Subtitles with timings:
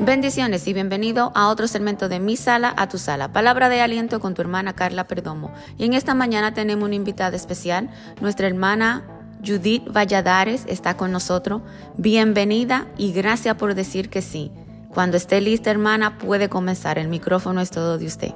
[0.00, 4.20] Bendiciones y bienvenido a otro segmento de Mi Sala a tu Sala, palabra de aliento
[4.20, 5.52] con tu hermana Carla Perdomo.
[5.76, 7.90] Y en esta mañana tenemos una invitada especial,
[8.20, 9.04] nuestra hermana
[9.44, 11.62] Judith Valladares está con nosotros.
[11.96, 14.52] Bienvenida y gracias por decir que sí.
[14.88, 16.98] Cuando esté lista, hermana, puede comenzar.
[16.98, 18.34] El micrófono es todo de usted.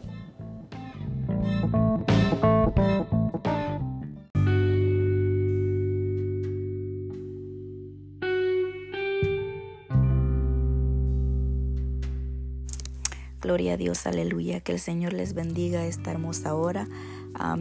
[13.43, 14.61] Gloria a Dios, aleluya.
[14.61, 16.87] Que el Señor les bendiga esta hermosa hora.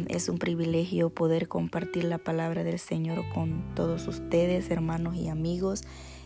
[0.09, 5.81] es un privilegio poder compartir la palabra del Señor con todos ustedes, hermanos y amigos.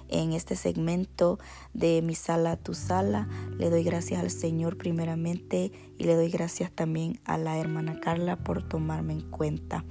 [0.10, 1.40] En este segmento
[1.74, 6.70] de mi sala tu sala, le doy gracias al Señor primeramente y le doy gracias
[6.70, 9.86] también a la hermana Carla por tomarme en cuenta.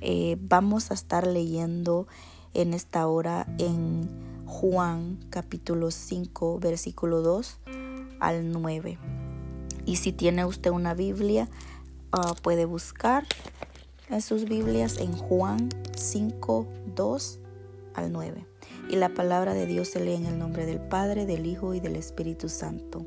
[0.00, 2.08] Eh, vamos a estar leyendo
[2.54, 4.10] en esta hora en
[4.46, 7.60] Juan capítulo 5 versículo 2
[8.20, 8.98] al 9.
[9.84, 11.48] Y si tiene usted una Biblia,
[12.12, 13.24] ah, puede buscar
[14.08, 17.38] en sus Biblias en Juan 5, 2
[17.94, 18.46] al 9.
[18.88, 21.80] Y la palabra de Dios se lee en el nombre del Padre, del Hijo y
[21.80, 23.06] del Espíritu Santo.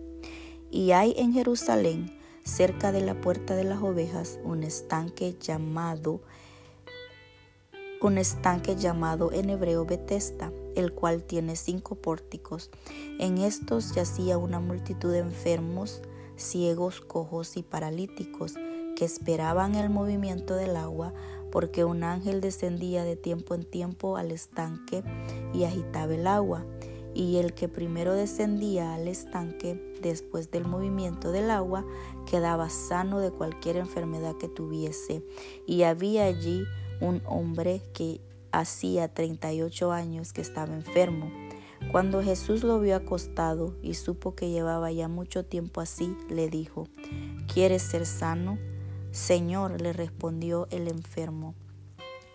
[0.71, 6.21] Y hay en Jerusalén, cerca de la puerta de las ovejas, un estanque llamado
[8.01, 12.69] un estanque llamado en hebreo Betesda, el cual tiene cinco pórticos.
[13.19, 16.01] En estos yacía una multitud de enfermos,
[16.35, 18.55] ciegos, cojos y paralíticos,
[18.95, 21.13] que esperaban el movimiento del agua,
[21.51, 25.03] porque un ángel descendía de tiempo en tiempo al estanque
[25.53, 26.65] y agitaba el agua.
[27.13, 31.85] Y el que primero descendía al estanque después del movimiento del agua
[32.29, 35.23] quedaba sano de cualquier enfermedad que tuviese.
[35.65, 36.65] Y había allí
[37.01, 41.31] un hombre que hacía 38 años que estaba enfermo.
[41.91, 46.87] Cuando Jesús lo vio acostado y supo que llevaba ya mucho tiempo así, le dijo,
[47.51, 48.57] ¿quieres ser sano?
[49.11, 51.55] Señor, le respondió el enfermo,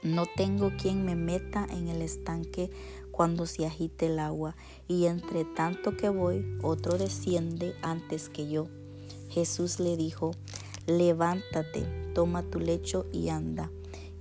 [0.04, 2.70] no tengo quien me meta en el estanque
[3.10, 4.54] cuando se agite el agua,
[4.86, 8.66] y entre tanto que voy, otro desciende antes que yo.
[9.30, 10.32] Jesús le dijo,
[10.86, 13.70] levántate, toma tu lecho y anda.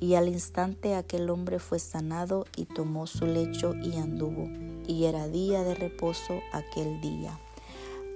[0.04, 4.50] Y al instante aquel hombre fue sanado y tomó su lecho y anduvo.
[4.86, 7.40] Y era día de reposo aquel día.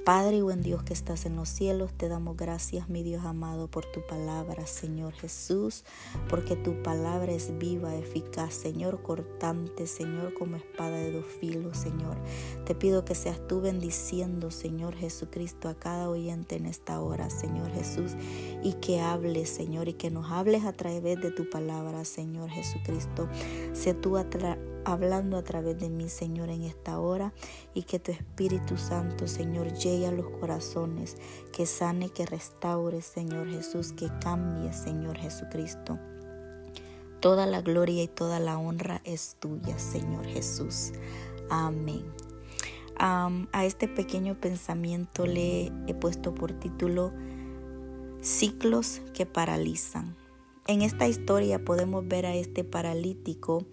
[0.08, 3.68] Padre y buen Dios que estás en los cielos, te damos gracias, mi Dios amado,
[3.68, 5.84] por tu palabra, Señor Jesús,
[6.30, 12.16] porque tu palabra es viva, eficaz, Señor, cortante, Señor, como espada de dos filos, Señor.
[12.66, 17.70] Te pido que seas tú bendiciendo, Señor Jesucristo, a cada oyente en esta hora, Señor
[17.72, 18.14] Jesús,
[18.64, 23.28] y que hables, Señor, y que nos hables a través de tu palabra, Señor Jesucristo.
[23.74, 24.30] Sé tú a
[24.88, 27.34] hablando a través de mí, Señor, en esta hora
[27.74, 31.18] y que tu Espíritu Santo, Señor, llegue a los corazones,
[31.52, 36.00] que sane, que restaure, Señor Jesús, que cambie, Señor Jesucristo.
[37.20, 40.94] Toda la gloria y toda la honra es tuya, Señor Jesús.
[41.50, 42.06] Amén.
[42.98, 47.12] a este pequeño pensamiento le he puesto por título
[48.22, 50.16] Ciclos que paralizan.
[50.68, 53.66] En esta historia podemos ver a este paralítico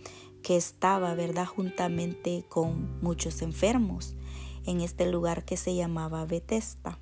[0.45, 4.15] que estaba, ¿verdad?, juntamente con muchos enfermos
[4.67, 6.99] en este lugar que se llamaba Bethesda,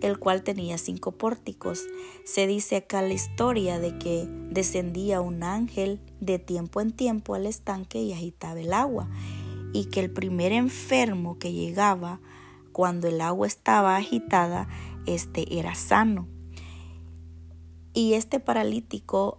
[0.00, 1.84] el cual tenía cinco pórticos.
[2.24, 7.44] Se dice acá la historia de que descendía un ángel de tiempo en tiempo al
[7.46, 9.08] estanque y agitaba el agua,
[9.72, 12.20] y que el primer enfermo que llegaba
[12.72, 14.66] cuando el agua estaba agitada,
[15.06, 16.26] este era sano.
[17.92, 19.38] Y este paralítico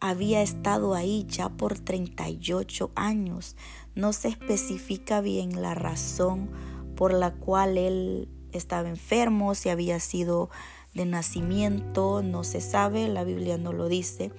[0.00, 3.56] había estado ahí ya por 38 años.
[3.94, 6.48] No se especifica bien la razón
[6.96, 10.50] por la cual él estaba enfermo, si había sido
[10.94, 14.32] de nacimiento, no se sabe, la Biblia no lo dice,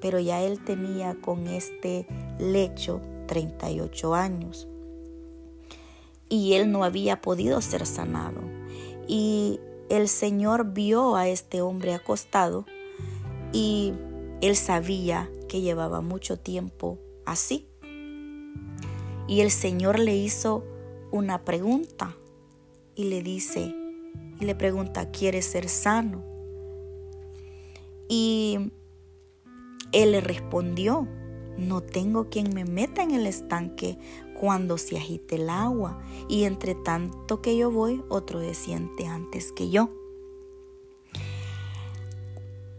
[0.00, 2.06] pero ya él tenía con este
[2.38, 4.68] lecho 38 años.
[6.28, 8.40] Y él no había podido ser sanado.
[9.06, 9.60] Y
[9.90, 12.64] el Señor vio a este hombre acostado
[13.52, 13.92] y
[14.40, 17.68] él sabía que llevaba mucho tiempo así.
[19.28, 20.64] Y el Señor le hizo
[21.10, 22.16] una pregunta
[22.94, 23.74] y le dice,
[24.40, 26.24] y le pregunta, ¿quieres ser sano?
[28.08, 28.72] Y
[29.92, 31.06] él le respondió,
[31.56, 33.98] no tengo quien me meta en el estanque
[34.40, 39.70] cuando se agite el agua, y entre tanto que yo voy, otro desciende antes que
[39.70, 39.90] yo.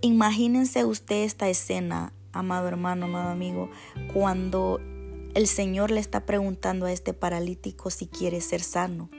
[0.06, 3.70] Imagínense usted esta escena, amado hermano, amado amigo,
[4.14, 4.82] cuando
[5.34, 9.10] el Señor le está preguntando a este paralítico si quiere ser sano.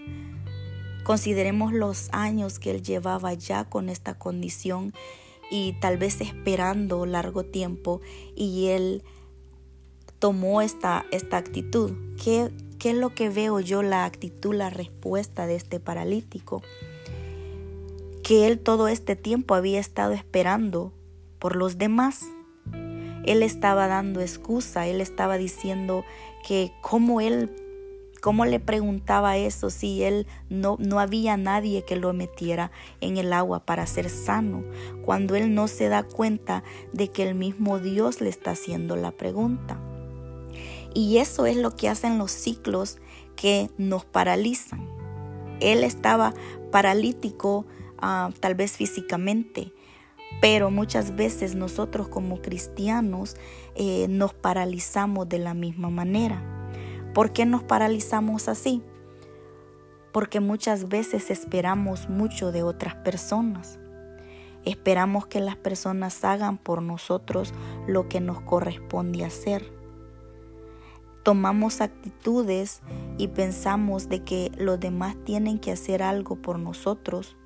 [1.03, 4.93] Consideremos los años que él llevaba ya con esta condición
[5.51, 8.03] y tal vez esperando largo tiempo
[8.37, 9.05] y él
[10.19, 11.93] tomó esta, esta actitud.
[12.23, 16.61] ¿Qué, ¿Qué es lo que veo yo, la actitud, la respuesta de este paralítico?
[18.25, 20.93] Que él todo este tiempo había estado esperando
[21.38, 22.25] por los demás
[23.25, 26.05] él estaba dando excusa, él estaba diciendo
[26.47, 27.50] que como él,
[28.21, 33.32] cómo le preguntaba eso si él no, no había nadie que lo metiera en el
[33.32, 34.62] agua para ser sano,
[35.05, 36.62] cuando él no se da cuenta
[36.93, 39.81] de que el mismo Dios le está haciendo la pregunta.
[40.93, 42.99] Y eso es lo que hacen los ciclos
[43.37, 44.87] que nos paralizan.
[45.61, 46.35] Él estaba
[46.71, 47.65] paralítico
[48.05, 49.73] ah, tal vez físicamente,
[50.41, 53.37] pero muchas veces nosotros como cristianos
[53.75, 56.43] eh, nos paralizamos de la misma manera.
[57.15, 58.83] ¿Por qué nos paralizamos así?
[60.12, 63.79] Porque muchas veces esperamos mucho de otras personas.
[64.65, 67.53] Esperamos que las personas hagan por nosotros
[67.87, 69.73] lo que nos corresponde hacer.
[71.23, 72.83] Tomamos actitudes
[73.17, 77.37] y pensamos de que los demás tienen que hacer algo por nosotros.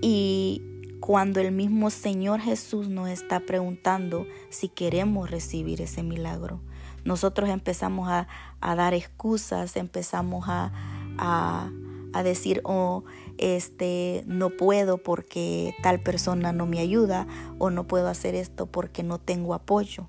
[0.00, 0.62] Y
[1.00, 6.60] cuando el mismo Señor Jesús nos está preguntando si queremos recibir ese milagro.
[7.04, 8.26] Nosotros empezamos a,
[8.60, 10.72] dar excusas, empezamos a,
[11.18, 13.04] a, decir, oh,
[13.38, 19.04] este, no puedo porque tal persona no me ayuda, o no puedo hacer esto porque
[19.04, 20.08] no tengo apoyo.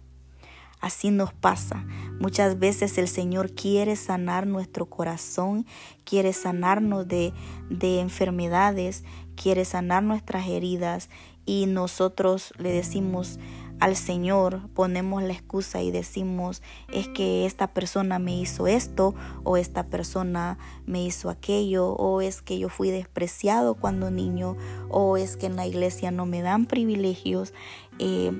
[0.79, 1.85] Así nos pasa.
[2.19, 5.65] Muchas veces el Señor quiere sanar nuestro corazón,
[6.03, 7.33] quiere sanarnos de,
[7.69, 9.03] de enfermedades,
[9.35, 11.09] quiere sanar nuestras heridas
[11.45, 13.39] y nosotros le decimos
[13.79, 19.13] al Señor, ponemos la excusa y decimos es que esta persona me hizo esto
[19.44, 20.57] o esta persona
[20.88, 24.57] me hizo aquello o es que yo fui despreciado cuando niño
[24.89, 27.53] o es que en la iglesia no me dan privilegios.
[28.00, 28.31] Eh,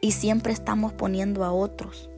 [0.00, 2.10] y siempre estamos poniendo a otros,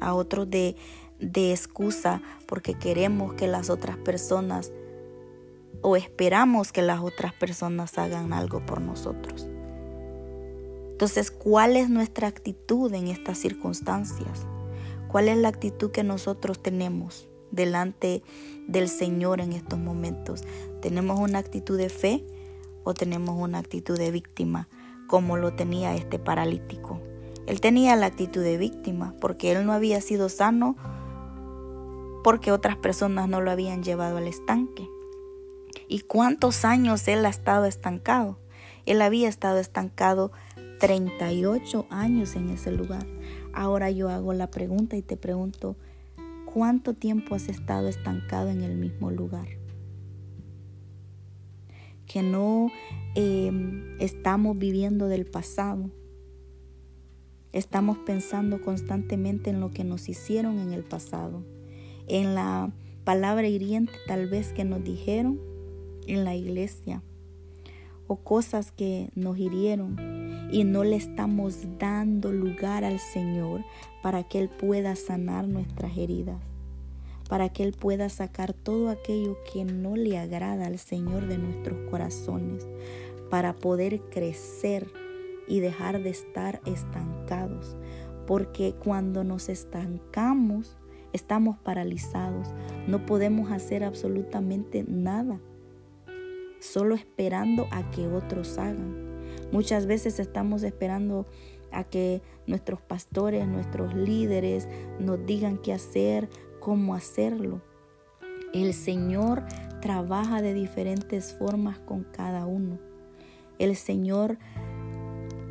[0.00, 0.76] a otros de,
[1.18, 4.72] de excusa porque queremos que las otras personas
[5.82, 9.48] o esperamos que las otras personas hagan algo por nosotros.
[10.90, 14.46] Entonces, ¿cuál es nuestra actitud en estas circunstancias?
[15.06, 18.22] ¿Cuál es la actitud que nosotros tenemos delante
[18.66, 20.42] del Señor en estos momentos?
[20.82, 22.24] ¿Tenemos una actitud de fe
[22.82, 24.68] o tenemos una actitud de víctima
[25.06, 27.00] como lo tenía este paralítico?
[27.48, 30.76] Él tenía la actitud de víctima porque él no había sido sano
[32.22, 34.86] porque otras personas no lo habían llevado al estanque.
[35.88, 38.38] ¿Y cuántos años él ha estado estancado?
[38.84, 40.30] Él había estado estancado
[40.78, 43.06] 38 años en ese lugar.
[43.54, 45.78] Ahora yo hago la pregunta y te pregunto,
[46.52, 49.48] ¿cuánto tiempo has estado estancado en el mismo lugar?
[52.04, 52.70] Que no
[53.14, 55.90] em, estamos viviendo del pasado,
[57.52, 61.42] Estamos pensando constantemente en lo que nos hicieron en el pasado,
[62.06, 62.70] en la
[63.04, 65.40] palabra hiriente tal vez que nos dijeron
[66.06, 67.02] en la iglesia
[68.06, 69.96] o cosas que nos hirieron
[70.50, 73.64] y no le estamos dando lugar al Señor
[74.02, 76.40] para que Él pueda sanar nuestras heridas,
[77.28, 81.78] para que Él pueda sacar todo aquello que no le agrada al Señor de nuestros
[81.90, 82.66] corazones,
[83.30, 84.90] para poder crecer
[85.48, 87.76] y dejar de estar estancados.
[88.26, 90.76] Porque cuando nos estancamos,
[91.12, 92.48] estamos paralizados.
[92.86, 95.40] No podemos hacer absolutamente nada.
[96.60, 99.08] Solo esperando a que otros hagan.
[99.52, 101.26] Muchas veces estamos esperando
[101.70, 106.28] a que nuestros pastores, nuestros líderes nos digan qué hacer,
[106.60, 107.62] cómo hacerlo.
[108.52, 109.44] El Señor
[109.80, 112.78] trabaja de diferentes formas con cada uno.
[113.58, 114.38] El Señor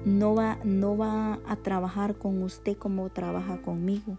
[0.08, 4.18] no va, no va a trabajar con usted como trabaja conmigo.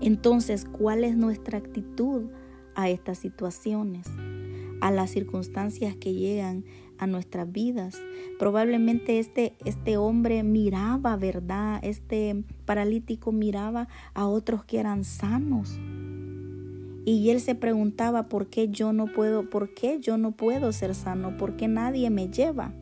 [0.00, 2.30] Entonces, ¿cuál es nuestra actitud
[2.74, 4.06] a estas situaciones?
[4.80, 6.64] A las circunstancias que llegan
[6.98, 8.00] a nuestras vidas.
[8.38, 11.78] Probablemente este, este hombre miraba, ¿verdad?
[11.82, 15.78] Este paralítico miraba a otros que eran sanos.
[17.04, 20.94] Y él se preguntaba, ¿por qué yo no puedo, por qué yo no puedo ser
[20.94, 21.36] sano?
[21.36, 22.72] ¿Por qué nadie me lleva?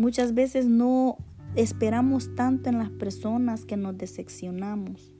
[0.00, 1.18] Muchas veces no
[1.56, 5.12] esperamos tanto en las personas que nos decepcionamos,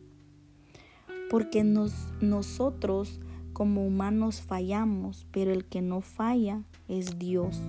[1.29, 3.21] porque nos, nosotros
[3.53, 7.61] como humanos fallamos, pero el que no falla es Dios.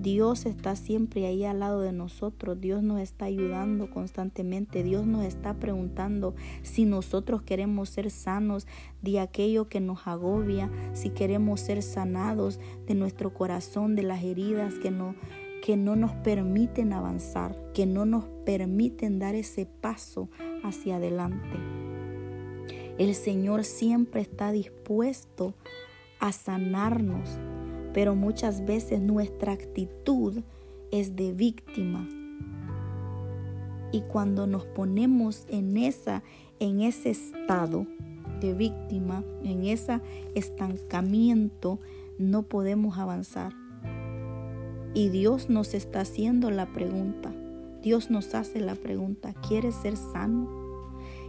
[0.00, 2.58] Dios está siempre ahí al lado de nosotros.
[2.58, 4.82] Dios nos está ayudando constantemente.
[4.82, 8.66] Dios nos está preguntando si nosotros queremos ser sanos
[9.02, 14.78] de aquello que nos agobia, si queremos ser sanados de nuestro corazón, de las heridas
[14.78, 15.14] que no,
[15.66, 20.28] que no nos permiten avanzar, que no nos permiten dar ese paso
[20.62, 21.58] hacia adelante.
[22.98, 25.54] El Señor siempre está dispuesto
[26.20, 27.40] a sanarnos,
[27.92, 30.44] pero muchas veces nuestra actitud
[30.92, 32.08] es de víctima.
[33.90, 36.22] Y cuando nos ponemos en esa
[36.60, 37.88] en ese estado
[38.40, 40.00] de víctima, en ese
[40.36, 41.80] estancamiento,
[42.18, 43.65] no podemos avanzar.
[44.96, 47.30] Y Dios nos está haciendo la pregunta.
[47.82, 50.48] Dios nos hace la pregunta, ¿quieres ser sano?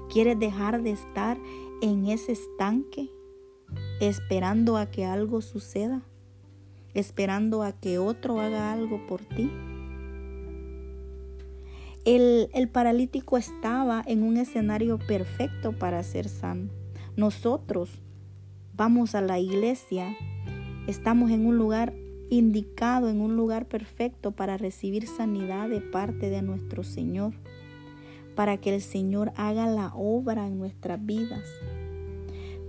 [0.10, 1.38] ¿Quieres dejar de estar
[1.82, 3.12] en ese estanque
[4.00, 6.02] esperando a que algo suceda?
[6.94, 9.52] esperando a que otro haga algo por ti.
[12.06, 16.70] El, el, paralítico estaba en un escenario perfecto para ser sano.
[17.16, 18.02] Nosotros
[18.74, 20.16] vamos a la iglesia,
[20.88, 21.94] estamos en un lugar
[22.30, 27.34] indicado, en un lugar perfecto para recibir sanidad de parte de nuestro Señor,
[28.36, 31.44] para que el Señor haga la obra en nuestras vidas.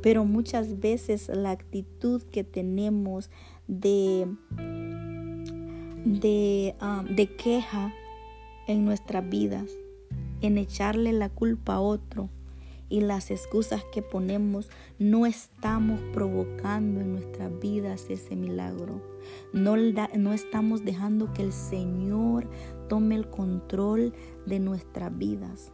[0.03, 3.31] Pero muchas veces la actitud que tenemos
[3.67, 4.29] de,
[6.05, 7.93] de, ah, de queja
[8.67, 9.71] en nuestras vidas,
[10.41, 12.31] en echarle la culpa a otro
[12.88, 19.02] y las excusas que ponemos, no estamos provocando en nuestras vidas ese milagro.
[19.52, 19.76] No,
[20.33, 22.49] estamos dejando que el Señor
[22.88, 24.14] tome el control
[24.47, 25.73] de nuestras vidas.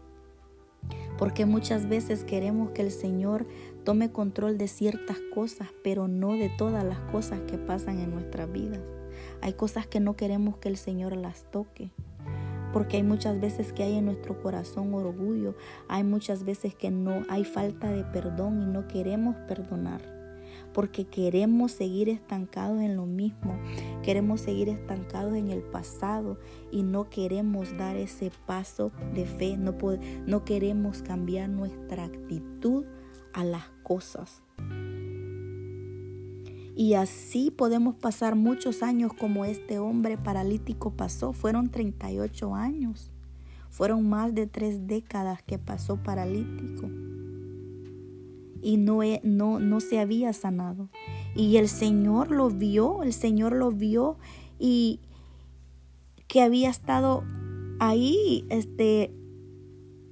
[1.16, 3.46] Porque muchas veces queremos que el Señor
[3.84, 8.50] tome control de ciertas cosas, pero no de todas las cosas que pasan en nuestras
[8.50, 8.80] vidas.
[9.40, 11.92] Hay cosas que no queremos que el Señor las toque.
[12.74, 15.54] Porque hay muchas veces que hay en nuestro corazón orgullo,
[15.88, 20.14] hay muchas veces que no hay falta de perdón y no queremos perdonar
[20.74, 23.56] porque queremos seguir estancados en lo mismo,
[24.02, 26.38] queremos seguir estancados en el pasado
[26.70, 32.84] y no queremos dar ese paso de fe, no, queremos cambiar nuestra actitud
[33.32, 34.43] a las cosas.
[36.76, 41.32] Y así podemos pasar muchos años como este hombre paralítico pasó.
[41.32, 43.10] Fueron 38 años.
[43.70, 46.88] Fueron más de tres décadas que pasó paralítico
[48.64, 50.88] y no, no, no se había sanado.
[51.36, 54.16] Y el Señor lo vio, el Señor lo vio
[54.58, 55.00] y
[56.28, 57.24] que había estado
[57.78, 59.14] ahí, este,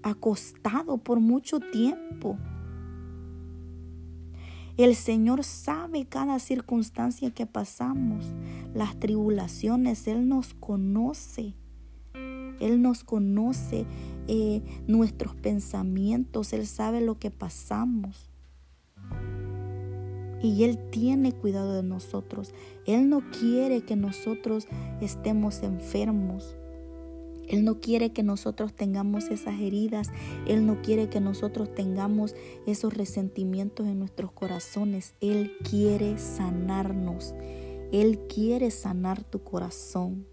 [0.02, 2.36] acostado por mucho tiempo.
[4.82, 8.24] El Señor sabe cada circunstancia que pasamos,
[8.74, 11.54] las tribulaciones, Él nos conoce.
[12.58, 13.86] Él nos conoce
[14.26, 18.28] eh, nuestros pensamientos, Él sabe lo que pasamos.
[20.42, 22.52] Y Él tiene cuidado de nosotros.
[22.84, 24.66] Él no quiere que nosotros
[25.00, 26.56] estemos enfermos.
[27.48, 30.08] Él no quiere que nosotros tengamos esas heridas.
[30.46, 32.34] Él no quiere que nosotros tengamos
[32.66, 35.14] esos resentimientos en nuestros corazones.
[35.20, 37.34] Él quiere sanarnos.
[37.92, 40.26] Él quiere sanar tu corazón.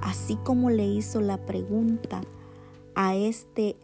[0.00, 2.22] Así como le hizo la pregunta
[2.94, 3.76] a este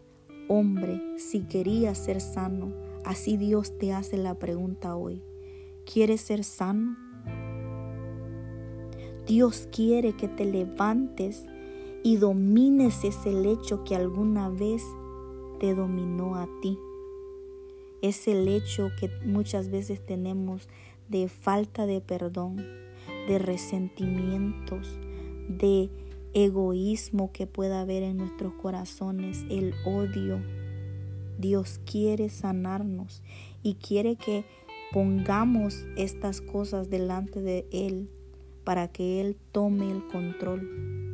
[0.48, 5.22] hombre si quería ser sano Así Dios te hace la pregunta hoy.
[5.90, 6.94] ¿Quieres ser sano?
[9.26, 11.46] Dios quiere que te levantes
[12.02, 14.82] y domines ese lecho que alguna vez
[15.60, 16.78] te dominó a ti.
[18.02, 20.68] Ese lecho que muchas veces tenemos
[21.08, 22.64] de falta de perdón,
[23.26, 24.98] de resentimientos,
[25.48, 25.90] de
[26.34, 30.40] egoísmo que pueda haber en nuestros corazones, el odio,
[31.38, 33.22] Dios quiere sanarnos
[33.62, 34.44] y quiere que
[34.92, 38.10] pongamos estas cosas delante de Él
[38.64, 41.07] para que Él tome el control.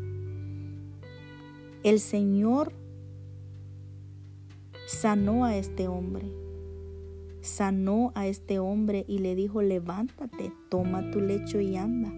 [1.84, 2.72] El Señor
[4.86, 6.32] sanó a este hombre,
[7.42, 12.10] sanó a este hombre y le dijo, levántate, toma tu lecho y anda.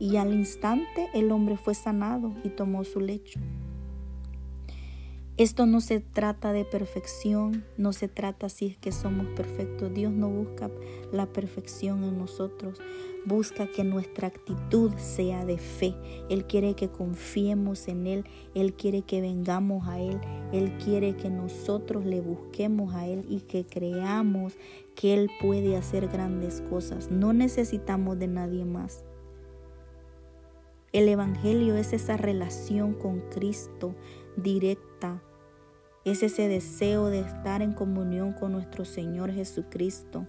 [0.00, 3.38] Y al instante el hombre fue sanado y tomó su lecho.
[5.42, 9.92] Esto no se trata de perfección, no se trata si es que somos perfectos.
[9.92, 10.70] Dios no busca
[11.10, 12.80] la perfección en nosotros,
[13.26, 15.96] busca que nuestra actitud sea de fe.
[16.30, 20.20] Él quiere que confiemos en Él, Él quiere que vengamos a Él,
[20.52, 24.52] Él quiere que nosotros le busquemos a Él y que creamos
[24.94, 27.10] que Él puede hacer grandes cosas.
[27.10, 29.04] No necesitamos de nadie más.
[30.92, 33.96] El Evangelio es esa relación con Cristo
[34.36, 34.91] directa.
[36.04, 40.26] Es ese deseo de estar en comunión con nuestro Señor Jesucristo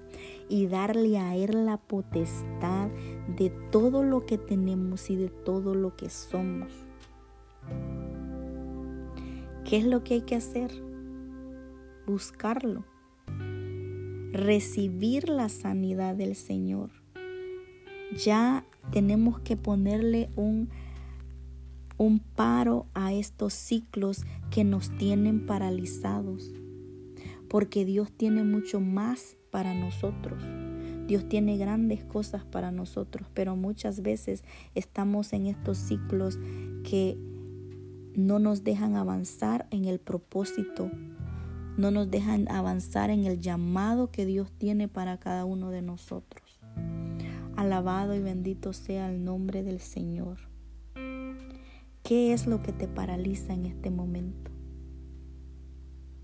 [0.48, 2.90] y darle a Él la potestad
[3.38, 6.72] de todo lo que tenemos y de todo lo que somos.
[9.66, 10.72] ¿Qué es lo que hay que hacer?
[12.06, 12.86] Buscarlo.
[14.32, 16.92] Recibir la sanidad del Señor.
[18.16, 20.70] Ya tenemos que ponerle un,
[21.98, 26.52] un paro a estos ciclos que nos tienen paralizados.
[27.50, 30.44] Porque Dios tiene mucho más para nosotros.
[31.08, 34.44] Dios tiene grandes cosas para nosotros, pero muchas veces
[34.76, 36.38] estamos en estos ciclos
[36.88, 37.18] que
[38.16, 40.92] no nos dejan avanzar en el propósito,
[41.76, 46.60] no nos dejan avanzar en el llamado que Dios tiene para cada uno de nosotros.
[47.56, 50.53] Alabado y bendito sea el nombre del Señor.
[52.04, 54.52] ¿Qué es lo que te paraliza en este momento?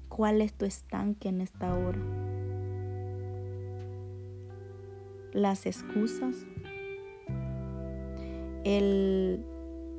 [0.10, 2.02] ¿Cuál es tu estanque en esta hora?
[5.32, 6.36] Las excusas,
[8.66, 9.42] el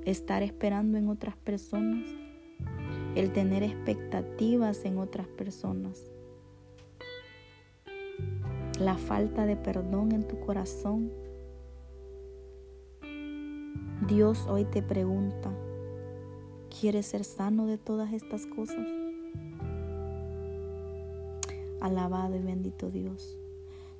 [0.05, 2.07] estar esperando en otras personas,
[3.15, 6.05] el tener expectativas en otras personas,
[8.79, 11.11] la falta de perdón en tu corazón.
[14.07, 15.51] Dios hoy te pregunta,
[16.79, 18.87] ¿quieres ser sano de todas estas cosas?
[21.81, 23.37] Alabado y bendito Dios.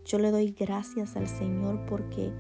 [0.05, 2.33] Yo le doy gracias al Señor porque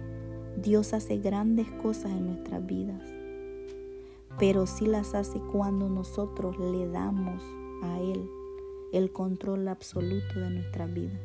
[0.57, 3.21] Dios hace grandes cosas en nuestras vidas
[4.41, 7.43] pero sí las hace cuando nosotros le damos
[7.83, 8.27] a Él
[8.91, 11.21] el control absoluto de nuestra vida.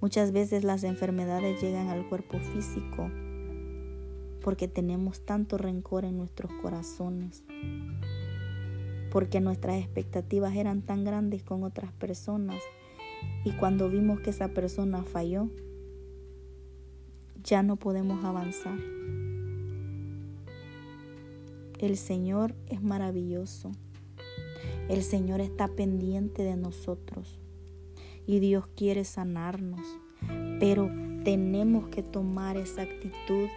[0.00, 3.10] Muchas veces las enfermedades llegan al cuerpo físico
[4.42, 7.44] porque tenemos tanto rencor en nuestros corazones,
[9.10, 12.62] porque nuestras expectativas eran tan grandes con otras personas
[13.44, 15.48] y cuando vimos que esa persona falló,
[17.42, 18.78] ya no podemos avanzar.
[21.78, 23.70] El Señor es maravilloso.
[24.88, 27.38] El Señor está pendiente de nosotros
[28.26, 29.80] y Dios quiere sanarnos,
[30.58, 30.90] pero
[31.24, 33.48] tenemos que tomar esa actitud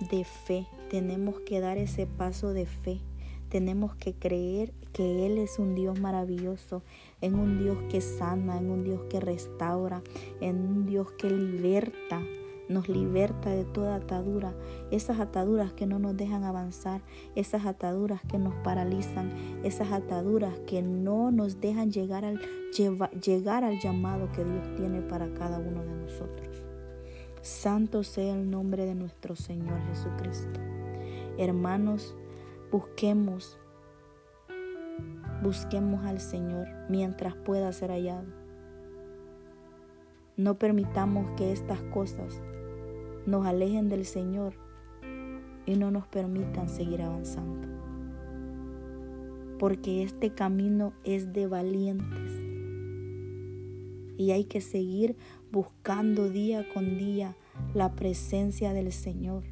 [0.00, 3.00] de fe, tenemos que dar ese paso de fe,
[3.48, 6.82] tenemos que creer que Él es un Dios maravilloso,
[7.20, 10.02] en un Dios que sana, en un Dios que restaura,
[10.40, 12.22] en un Dios que liberta
[12.68, 14.54] nos liberta de toda atadura,
[14.90, 17.02] esas ataduras que no nos dejan avanzar,
[17.34, 19.30] esas ataduras que nos paralizan,
[19.64, 22.40] esas ataduras que no nos dejan llegar al,
[23.20, 26.63] llegar al llamado que Dios tiene para cada uno de nosotros.
[27.44, 30.60] Santo sea el nombre de nuestro Señor Jesucristo.
[31.36, 32.16] Hermanos,
[32.72, 33.58] busquemos,
[35.42, 38.24] busquemos al Señor mientras pueda ser hallado.
[40.38, 42.40] No permitamos que estas cosas
[43.26, 44.54] nos alejen del Señor
[45.66, 47.68] y no nos permitan seguir avanzando.
[49.58, 52.44] Porque este camino es de valientes
[54.16, 55.16] y hay que seguir
[55.54, 57.36] buscando día con día
[57.74, 59.44] la presencia del Señor.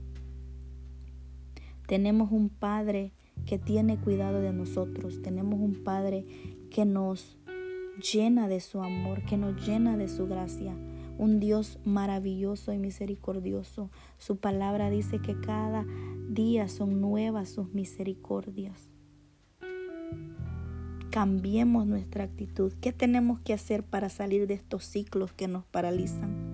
[1.86, 3.12] Tenemos un Padre
[3.46, 6.26] que tiene cuidado de nosotros, tenemos un Padre
[6.72, 7.38] que nos
[8.12, 10.74] llena de su amor, que nos llena de su gracia
[11.18, 13.90] un Dios maravilloso y misericordioso.
[14.18, 15.86] Su palabra dice que cada
[16.28, 18.91] día son nuevas sus misericordias.
[21.12, 22.72] Cambiemos nuestra actitud.
[22.80, 26.50] ¿Qué tenemos que hacer para salir de estos ciclos que nos paralizan?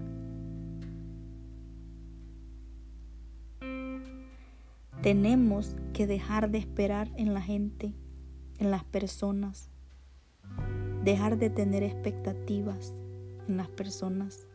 [5.01, 7.94] Tenemos que dejar de esperar en la gente,
[8.59, 9.71] en las personas,
[11.03, 12.92] dejar de tener expectativas
[13.47, 14.49] en las personas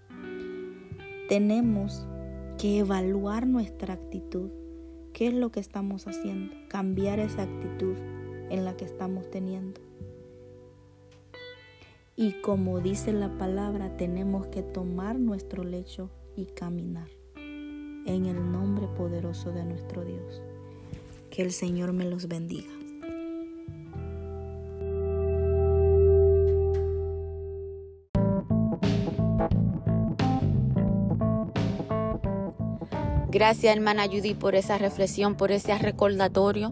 [1.33, 2.05] tenemos
[2.59, 4.51] que evaluar nuestra actitud.
[5.13, 6.53] ¿Qué es lo que estamos haciendo?
[6.67, 7.95] Cambiar esa actitud
[8.53, 9.81] en la que estamos teniendo.
[12.15, 18.87] Y como dice la palabra, tenemos que tomar nuestro lecho y caminar en el nombre
[18.95, 20.43] poderoso de nuestro Dios.
[21.31, 22.69] Que el Señor me los bendiga.
[33.31, 36.71] Gracias, hermana Judy, por esa reflexión, por ese recordatorio.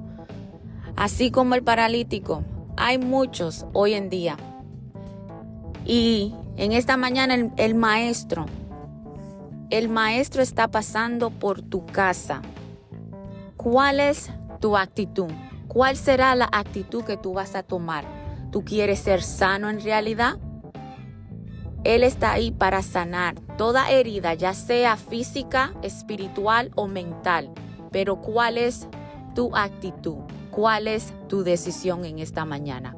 [1.02, 2.44] Así como el paralítico,
[2.78, 4.38] hay muchos hoy en día.
[5.84, 8.46] Y en esta mañana el, maestro,
[9.72, 12.44] el maestro está pasando por tu casa.
[13.58, 15.32] ¿Cuál es tu actitud?
[15.68, 18.06] ¿Cuál será la actitud que tú vas a tomar?
[18.52, 20.38] ¿Tú quieres ser sano en realidad?
[21.84, 27.50] Él está ahí para sanar toda herida, ya sea física, espiritual o mental.
[27.92, 28.88] Pero ¿cuál es
[29.34, 30.20] tu actitud?
[30.52, 32.98] ¿Cuál es tu decisión en esta mañana?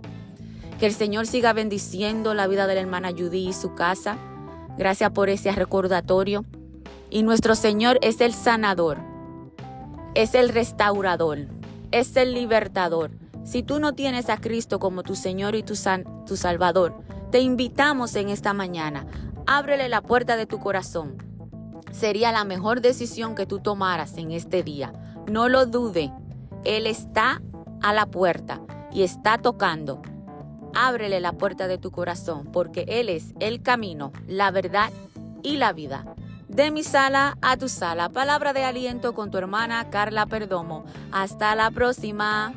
[0.79, 4.17] Que el Señor siga bendiciendo la vida de la hermana Judy y su casa.
[4.77, 6.45] Gracias por ese recordatorio.
[7.11, 8.97] Y nuestro Señor es el sanador,
[10.15, 11.47] es el restaurador,
[11.91, 13.11] es el libertador.
[13.43, 15.75] Si tú no tienes a Cristo como tu Señor y tu,
[16.25, 19.05] tu Salvador, te invitamos en esta mañana.
[19.45, 21.17] Ábrele la puerta de tu corazón.
[21.91, 24.91] Sería la mejor decisión que tú tomaras en este día.
[25.31, 26.11] No lo dude.
[26.63, 27.41] Él está
[27.81, 30.01] a la puerta y está tocando.
[30.73, 34.91] Ábrele la puerta de tu corazón porque Él es el camino, la verdad
[35.43, 36.05] y la vida.
[36.47, 38.09] De mi sala a tu sala.
[38.09, 40.85] Palabra de aliento con tu hermana Carla Perdomo.
[41.11, 42.53] Hasta la próxima.